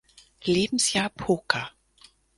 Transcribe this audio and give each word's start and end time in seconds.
Lebensjahr 0.47 1.09
Poker. 1.11 1.75